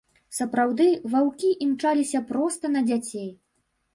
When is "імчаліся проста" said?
1.67-2.65